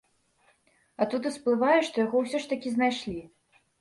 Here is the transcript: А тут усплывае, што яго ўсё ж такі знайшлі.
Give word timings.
А 1.03 1.07
тут 1.11 1.29
усплывае, 1.31 1.77
што 1.91 1.95
яго 2.05 2.25
ўсё 2.25 2.37
ж 2.47 2.51
такі 2.55 2.69
знайшлі. 2.77 3.19